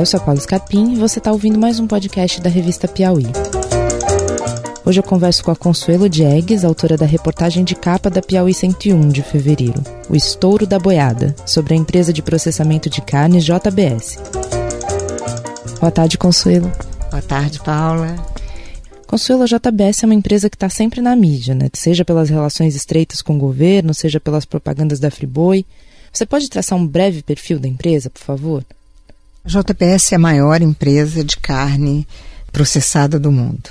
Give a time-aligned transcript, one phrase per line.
[0.00, 3.26] eu sou a Paula Scarpim e você está ouvindo mais um podcast da revista Piauí.
[4.82, 9.10] Hoje eu converso com a Consuelo Diegues, autora da reportagem de capa da Piauí 101
[9.10, 14.18] de fevereiro, O Estouro da Boiada, sobre a empresa de processamento de carnes JBS.
[15.78, 16.72] Boa tarde, Consuelo.
[17.10, 18.16] Boa tarde, Paula.
[19.06, 21.68] Consuelo, a JBS é uma empresa que está sempre na mídia, né?
[21.74, 25.66] seja pelas relações estreitas com o governo, seja pelas propagandas da Friboi.
[26.10, 28.64] Você pode traçar um breve perfil da empresa, por favor?
[29.44, 32.06] A JBS é a maior empresa de carne
[32.52, 33.70] processada do mundo.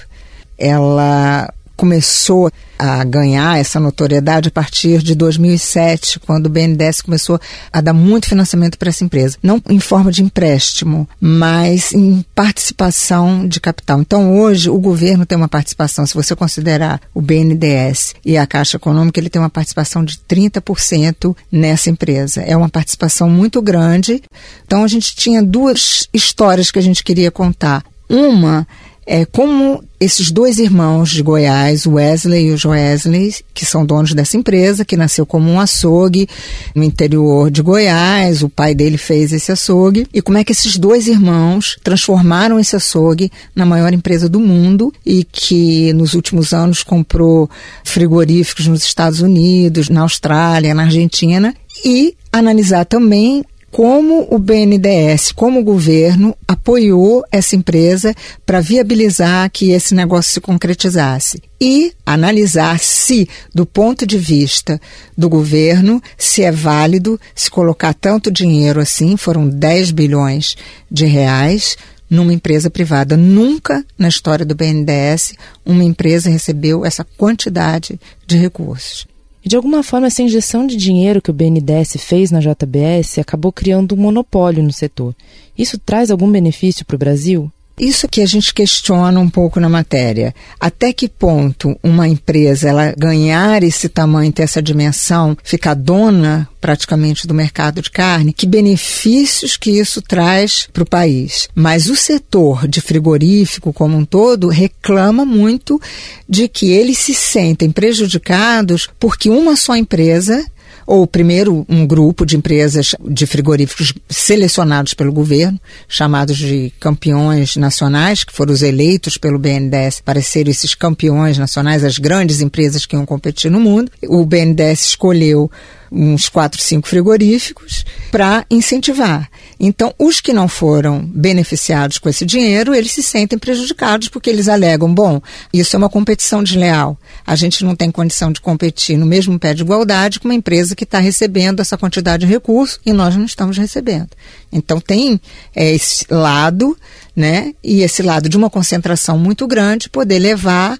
[0.58, 7.40] Ela começou a ganhar essa notoriedade a partir de 2007, quando o BNDES começou
[7.72, 9.38] a dar muito financiamento para essa empresa.
[9.42, 14.02] Não em forma de empréstimo, mas em participação de capital.
[14.02, 18.76] Então, hoje, o governo tem uma participação, se você considerar o BNDES e a Caixa
[18.76, 22.42] Econômica, ele tem uma participação de 30% nessa empresa.
[22.42, 24.22] É uma participação muito grande.
[24.66, 27.86] Então, a gente tinha duas histórias que a gente queria contar.
[28.10, 28.68] Uma
[29.06, 34.14] é como esses dois irmãos de Goiás, o Wesley e o Joesley, que são donos
[34.14, 36.28] dessa empresa, que nasceu como um açougue
[36.74, 40.78] no interior de Goiás, o pai dele fez esse açougue, e como é que esses
[40.78, 46.82] dois irmãos transformaram esse açougue na maior empresa do mundo e que nos últimos anos
[46.82, 47.50] comprou
[47.84, 55.60] frigoríficos nos Estados Unidos, na Austrália, na Argentina, e analisar também como o BNDES, como
[55.60, 58.14] o governo, apoiou essa empresa
[58.46, 61.42] para viabilizar que esse negócio se concretizasse.
[61.62, 64.80] E analisar se, do ponto de vista
[65.18, 70.56] do governo, se é válido se colocar tanto dinheiro assim, foram 10 bilhões
[70.90, 71.78] de reais,
[72.10, 73.16] numa empresa privada.
[73.16, 75.34] Nunca na história do BNDES
[75.66, 79.06] uma empresa recebeu essa quantidade de recursos.
[79.50, 83.96] De alguma forma, essa injeção de dinheiro que o BNDES fez na JBS acabou criando
[83.96, 85.16] um monopólio no setor.
[85.58, 87.52] Isso traz algum benefício para o Brasil?
[87.80, 90.36] Isso que a gente questiona um pouco na matéria.
[90.60, 97.26] Até que ponto uma empresa ela ganhar esse tamanho, ter essa dimensão, ficar dona praticamente
[97.26, 101.48] do mercado de carne, que benefícios que isso traz para o país.
[101.56, 105.82] Mas o setor de frigorífico como um todo reclama muito
[106.28, 110.46] de que eles se sentem prejudicados porque uma só empresa
[110.90, 118.24] ou primeiro um grupo de empresas de frigoríficos selecionados pelo governo, chamados de campeões nacionais,
[118.24, 122.96] que foram os eleitos pelo BNDES para serem esses campeões nacionais, as grandes empresas que
[122.96, 123.92] iam competir no mundo.
[124.08, 125.52] O BNDES escolheu
[125.92, 129.30] uns quatro, cinco frigoríficos para incentivar.
[129.60, 134.48] Então, os que não foram beneficiados com esse dinheiro, eles se sentem prejudicados porque eles
[134.48, 135.22] alegam, bom,
[135.54, 136.98] isso é uma competição desleal.
[137.26, 140.76] A gente não tem condição de competir no mesmo pé de igualdade com uma empresa
[140.76, 144.10] que está recebendo essa quantidade de recursos e nós não estamos recebendo.
[144.52, 145.20] Então, tem
[145.54, 146.78] é, esse lado,
[147.16, 147.54] né?
[147.64, 150.80] E esse lado de uma concentração muito grande poder levar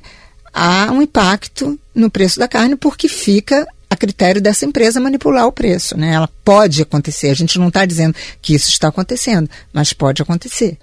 [0.54, 5.52] a um impacto no preço da carne, porque fica a critério dessa empresa manipular o
[5.52, 5.98] preço.
[5.98, 6.14] Né?
[6.14, 10.78] Ela pode acontecer, a gente não está dizendo que isso está acontecendo, mas pode acontecer.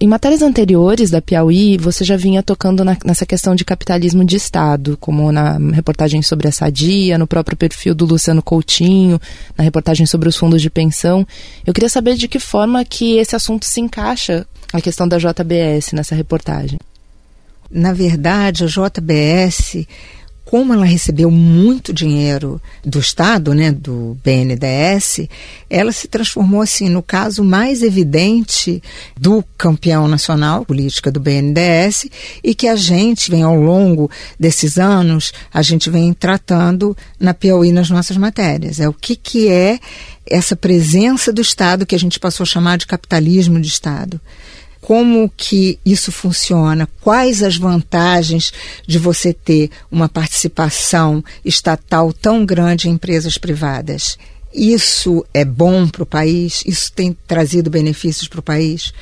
[0.00, 4.36] Em matérias anteriores da Piauí, você já vinha tocando na, nessa questão de capitalismo de
[4.36, 9.20] Estado, como na reportagem sobre a Sadia, no próprio perfil do Luciano Coutinho,
[9.58, 11.26] na reportagem sobre os fundos de pensão.
[11.66, 15.92] Eu queria saber de que forma que esse assunto se encaixa, a questão da JBS,
[15.92, 16.78] nessa reportagem.
[17.68, 19.86] Na verdade, a JBS
[20.50, 25.28] como ela recebeu muito dinheiro do Estado, né, do BNDES,
[25.70, 28.82] ela se transformou assim no caso mais evidente
[29.16, 32.06] do campeão nacional política do BNDES
[32.42, 37.70] e que a gente vem ao longo desses anos a gente vem tratando na Piauí
[37.70, 38.80] nas nossas matérias.
[38.80, 39.78] É o que que é
[40.26, 44.20] essa presença do Estado que a gente passou a chamar de capitalismo de Estado
[44.90, 48.52] como que isso funciona, quais as vantagens
[48.84, 54.18] de você ter uma participação estatal tão grande em empresas privadas.
[54.52, 56.64] Isso é bom para o país?
[56.66, 58.92] Isso tem trazido benefícios para o país?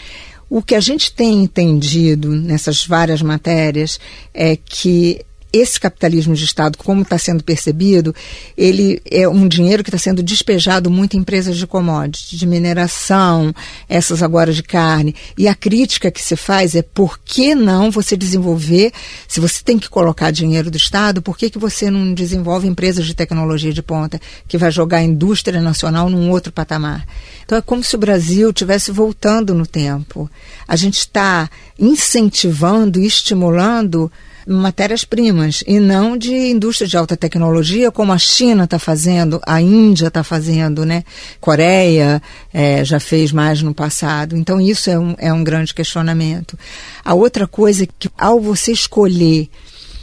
[0.50, 3.99] O que a gente tem entendido nessas várias matérias
[4.34, 8.15] é que esse capitalismo de Estado, como está sendo percebido,
[8.56, 13.55] ele é um dinheiro que está sendo despejado muito em empresas de commodities, de mineração,
[13.89, 15.15] essas agora de carne.
[15.37, 18.93] E a crítica que se faz é por que não você desenvolver,
[19.27, 23.06] se você tem que colocar dinheiro do Estado, por que, que você não desenvolve empresas
[23.06, 27.06] de tecnologia de ponta, que vai jogar a indústria nacional num outro patamar?
[27.44, 30.31] Então é como se o Brasil estivesse voltando no tempo.
[30.67, 31.49] A gente está
[31.79, 34.12] incentivando e estimulando
[34.49, 40.06] matérias-primas e não de indústria de alta tecnologia, como a China está fazendo, a Índia
[40.06, 41.05] está fazendo, né?
[41.41, 42.23] Coreia
[42.53, 44.37] é, já fez mais no passado.
[44.37, 46.59] Então, isso é um, é um grande questionamento.
[47.05, 49.49] A outra coisa é que, ao você escolher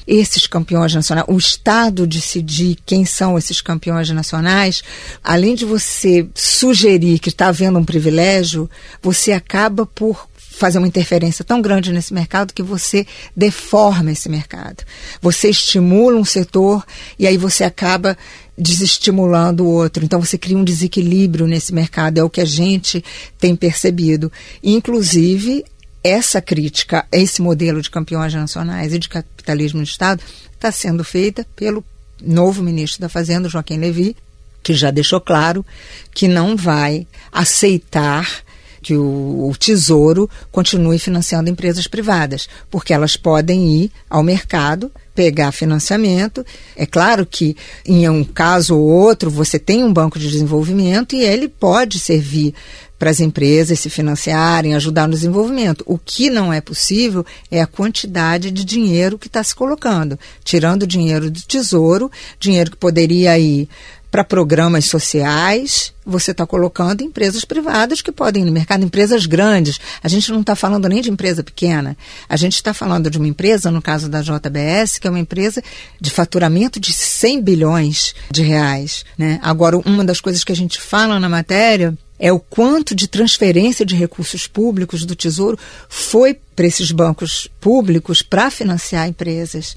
[0.07, 4.83] esses campeões nacionais, o Estado decidir quem são esses campeões nacionais,
[5.23, 8.69] além de você sugerir que está havendo um privilégio,
[9.01, 13.05] você acaba por fazer uma interferência tão grande nesse mercado que você
[13.35, 14.83] deforma esse mercado.
[15.21, 16.83] Você estimula um setor
[17.19, 18.17] e aí você acaba
[18.57, 20.03] desestimulando o outro.
[20.03, 23.03] Então você cria um desequilíbrio nesse mercado, é o que a gente
[23.37, 24.31] tem percebido.
[24.63, 25.65] Inclusive,
[26.03, 30.23] essa crítica a esse modelo de campeões nacionais e de capitalismo de Estado
[30.53, 31.83] está sendo feita pelo
[32.21, 34.15] novo ministro da Fazenda, Joaquim Levy,
[34.63, 35.65] que já deixou claro
[36.13, 38.44] que não vai aceitar
[38.85, 45.51] que o, o, Tesouro continue financiando empresas privadas, porque elas podem ir ao mercado, pegar
[45.51, 46.45] financiamento.
[46.75, 51.23] É claro que, em um caso ou outro, você tem um banco de desenvolvimento e
[51.23, 52.53] ele pode servir
[52.99, 55.83] para as empresas se financiarem, ajudar no desenvolvimento.
[55.87, 60.85] O que não é possível é a quantidade de dinheiro que está se colocando, tirando
[60.85, 63.67] dinheiro do tesouro, dinheiro que poderia ir
[64.11, 69.79] para programas sociais, você está colocando empresas privadas que podem ir no mercado, empresas grandes.
[70.01, 71.97] A gente não está falando nem de empresa pequena.
[72.29, 75.61] A gente está falando de uma empresa, no caso da JBS, que é uma empresa
[75.99, 79.03] de faturamento de 100 bilhões de reais.
[79.17, 79.39] Né?
[79.41, 83.85] Agora, uma das coisas que a gente fala na matéria é o quanto de transferência
[83.85, 85.59] de recursos públicos do Tesouro
[85.89, 89.75] foi para esses bancos públicos para financiar empresas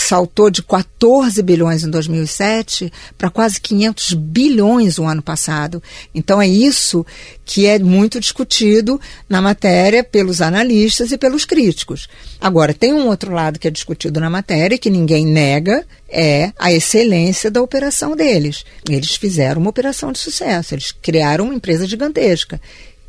[0.00, 5.82] saltou de 14 bilhões em 2007 para quase 500 bilhões o ano passado.
[6.14, 7.04] Então é isso
[7.44, 12.08] que é muito discutido na matéria pelos analistas e pelos críticos.
[12.40, 16.72] Agora, tem um outro lado que é discutido na matéria que ninguém nega, é a
[16.72, 18.64] excelência da operação deles.
[18.88, 22.60] Eles fizeram uma operação de sucesso, eles criaram uma empresa gigantesca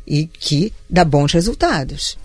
[0.06, 2.18] e que dá bons resultados.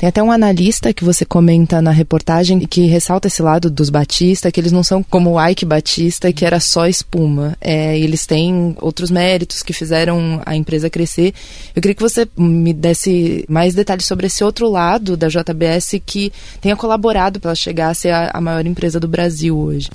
[0.00, 4.50] Tem até um analista que você comenta na reportagem que ressalta esse lado dos Batista,
[4.50, 7.54] que eles não são como o Ike Batista, que era só espuma.
[7.60, 11.34] É, eles têm outros méritos que fizeram a empresa crescer.
[11.76, 16.32] Eu queria que você me desse mais detalhes sobre esse outro lado da JBS que
[16.62, 19.90] tenha colaborado para ela chegar a ser a, a maior empresa do Brasil hoje.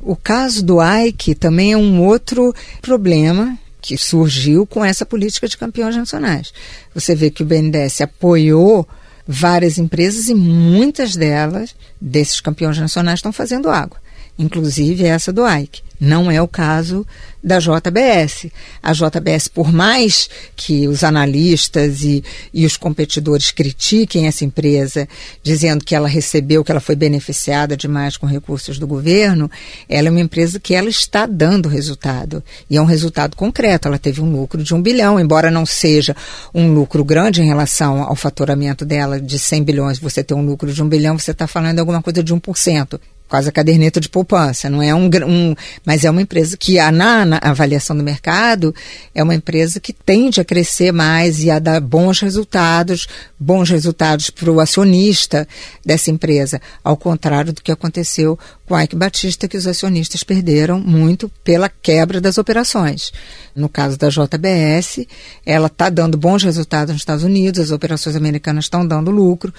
[0.00, 5.58] O caso do Ike também é um outro problema que surgiu com essa política de
[5.58, 6.52] campeões nacionais.
[6.94, 8.86] Você vê que o BNDES apoiou
[9.26, 13.98] várias empresas e muitas delas, desses campeões nacionais, estão fazendo água,
[14.38, 15.85] inclusive essa do Ike.
[15.98, 17.06] Não é o caso
[17.42, 18.48] da JBS.
[18.82, 25.08] A JBS, por mais que os analistas e, e os competidores critiquem essa empresa,
[25.44, 29.48] dizendo que ela recebeu, que ela foi beneficiada demais com recursos do governo,
[29.88, 32.42] ela é uma empresa que ela está dando resultado.
[32.68, 33.86] E é um resultado concreto.
[33.86, 36.16] Ela teve um lucro de um bilhão, embora não seja
[36.52, 39.98] um lucro grande em relação ao faturamento dela de 100 bilhões.
[40.00, 42.98] Você ter um lucro de um bilhão, você está falando de alguma coisa de 1%
[43.28, 45.54] quase a caderneta de poupança, não é um, um
[45.86, 48.74] mas é uma empresa que na, na, avaliação do mercado
[49.14, 53.06] é uma empresa que tende a crescer mais e a dar bons resultados,
[53.38, 55.46] bons resultados para o acionista
[55.84, 58.36] dessa empresa, ao contrário do que aconteceu
[58.66, 63.12] com a Ike Batista, que os acionistas perderam muito pela quebra das operações.
[63.54, 65.06] No caso da JBS,
[65.46, 69.54] ela está dando bons resultados nos Estados Unidos, as operações americanas estão dando lucro.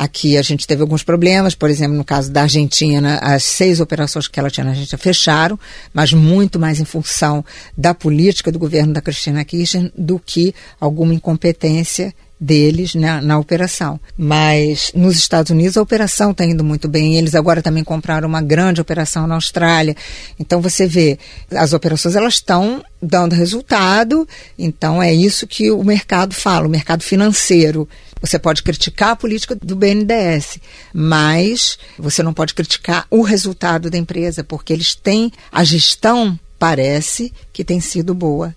[0.00, 4.28] Aqui a gente teve alguns problemas, por exemplo, no caso da Argentina, as seis operações
[4.28, 5.58] que ela tinha na Argentina fecharam,
[5.92, 7.44] mas muito mais em função
[7.76, 13.98] da política do governo da Cristina Kirchner do que alguma incompetência deles na, na, operação.
[14.16, 17.16] Mas nos Estados Unidos a operação está indo muito bem.
[17.16, 19.96] Eles agora também compraram uma grande operação na Austrália.
[20.38, 21.18] Então você vê,
[21.50, 24.28] as operações elas estão dando resultado.
[24.56, 27.88] Então é isso que o mercado fala, o mercado financeiro.
[28.20, 30.58] Você pode criticar a política do BNDES,
[30.92, 37.32] mas você não pode criticar o resultado da empresa, porque eles têm a gestão parece
[37.52, 38.54] que tem sido boa.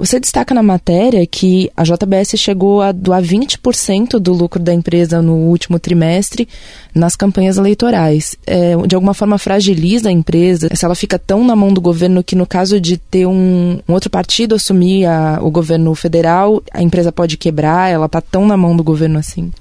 [0.00, 5.20] Você destaca na matéria que a JBS chegou a doar 20% do lucro da empresa
[5.20, 6.48] no último trimestre
[6.94, 8.34] nas campanhas eleitorais.
[8.46, 12.24] É, de alguma forma fragiliza a empresa, se ela fica tão na mão do governo
[12.24, 16.80] que no caso de ter um, um outro partido assumir a, o governo federal, a
[16.80, 19.52] empresa pode quebrar, ela está tão na mão do governo assim.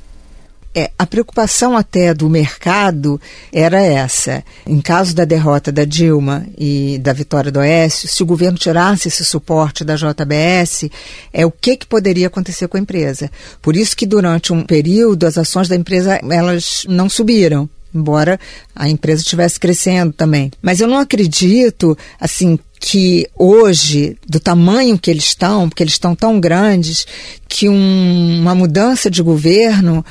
[0.74, 3.20] É, a preocupação até do mercado
[3.52, 4.44] era essa.
[4.68, 9.08] Em caso da derrota da Dilma e da vitória do Oeste, se o governo tirasse
[9.08, 10.90] esse suporte da JBS,
[11.34, 13.32] é o que, que poderia acontecer com a empresa.
[13.62, 18.40] Por isso que durante um período as ações da empresa elas não subiram embora
[18.76, 20.52] a empresa estivesse crescendo também.
[20.62, 26.16] Mas eu não acredito, assim, que hoje, do tamanho que eles estão, porque eles estão
[26.16, 27.06] tão grandes,
[27.48, 30.06] que um, uma mudança de governo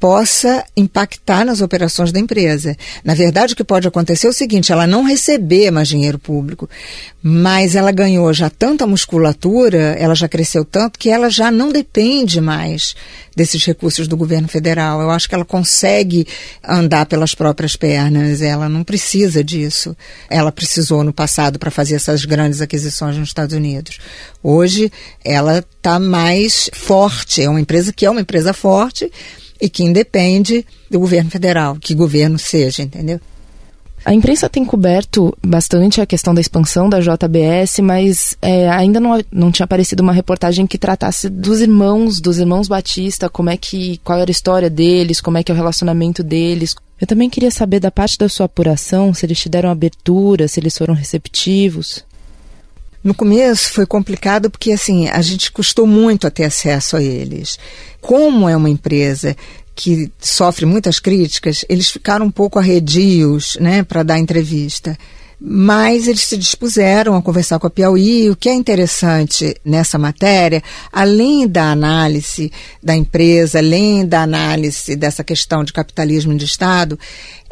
[0.00, 2.74] possa impactar nas operações da empresa.
[3.04, 6.68] Na verdade, o que pode acontecer é o seguinte: ela não receber mais dinheiro público,
[7.22, 12.40] mas ela ganhou já tanta musculatura, ela já cresceu tanto que ela já não depende
[12.40, 12.94] mais
[13.36, 15.02] desses recursos do governo federal.
[15.02, 16.26] Eu acho que ela consegue
[16.66, 19.94] andar pelas próprias pernas, ela não precisa disso.
[20.30, 23.98] Ela precisou no passado para fazer essas grandes aquisições nos Estados Unidos.
[24.42, 24.90] Hoje,
[25.22, 29.12] ela está mais forte, é uma empresa que é uma empresa forte
[29.60, 33.20] e que independe do governo federal, que governo seja, entendeu?
[34.02, 39.22] A imprensa tem coberto bastante a questão da expansão da JBS, mas é, ainda não,
[39.30, 44.00] não tinha aparecido uma reportagem que tratasse dos irmãos, dos irmãos Batista, como é que,
[44.02, 46.74] qual era a história deles, como é que é o relacionamento deles.
[46.98, 50.60] Eu também queria saber da parte da sua apuração, se eles te deram abertura, se
[50.60, 52.02] eles foram receptivos.
[53.02, 57.58] No começo foi complicado porque assim a gente custou muito a ter acesso a eles.
[58.00, 59.36] Como é uma empresa
[59.74, 64.98] que sofre muitas críticas, eles ficaram um pouco arredios, né, para dar entrevista
[65.40, 68.28] mas eles se dispuseram a conversar com a Piauí.
[68.28, 75.24] O que é interessante nessa matéria, além da análise da empresa, além da análise dessa
[75.24, 76.98] questão de capitalismo de Estado,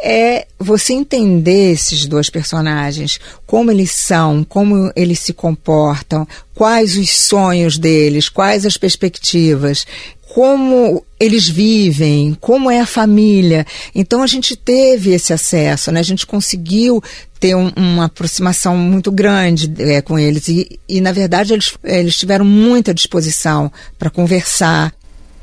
[0.00, 7.11] é você entender esses dois personagens, como eles são, como eles se comportam, quais os
[7.11, 9.87] sonhos deles, quais as perspectivas
[10.35, 13.66] como eles vivem, como é a família.
[13.94, 16.00] Então a gente teve esse acesso, né?
[16.00, 17.02] A gente conseguiu
[17.40, 22.16] ter um, uma aproximação muito grande é, com eles e, e na verdade eles, eles
[22.16, 24.92] tiveram muita disposição para conversar,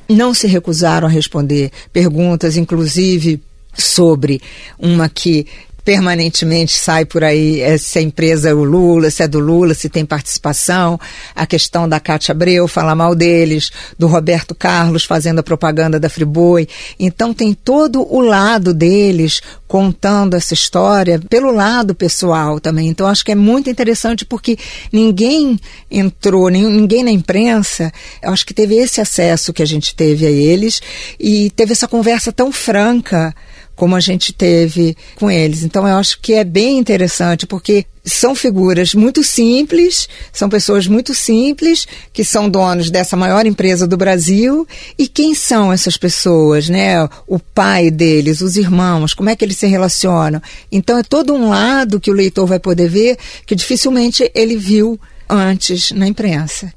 [0.08, 3.42] não se recusaram a responder perguntas, inclusive
[3.74, 4.42] sobre
[4.78, 5.48] uma que
[5.86, 9.76] permanentemente sai por aí é, se a empresa é o Lula, se é do Lula,
[9.76, 11.00] se tem participação,
[11.36, 16.10] a questão da Cátia Abreu, falar mal deles, do Roberto Carlos fazendo a propaganda da
[16.10, 16.68] Friboi.
[17.00, 22.88] Então tem todo o lado deles contando essa história pelo lado pessoal também.
[22.88, 24.58] Então acho que é muito interessante porque
[24.92, 25.60] ninguém
[25.92, 30.82] entrou, ninguém na imprensa, acho que teve esse acesso que a gente teve a eles
[31.20, 33.36] e teve essa conversa tão franca
[33.76, 35.64] como a gente teve com eles.
[35.64, 41.16] Então eu acho que é bem interessante porque são figuras muito simples, são pessoas muito
[41.16, 44.68] simples que são donos dessa maior empresa do Brasil.
[44.98, 47.10] E quem são essas pessoas, né?
[47.28, 50.42] O pai deles, os irmãos, como é que eles se relacionam?
[50.72, 55.00] Então é todo um lado que o leitor vai poder ver que dificilmente ele viu
[55.28, 56.72] antes na imprensa.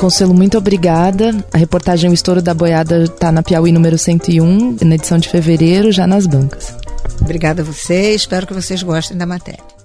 [0.00, 1.44] Consuelo, muito obrigada.
[1.52, 5.92] A reportagem O Estouro da Boiada está na Piauí número 101, na edição de fevereiro,
[5.92, 6.74] já nas bancas.
[7.20, 9.79] Obrigada a você, espero que vocês gostem da matéria.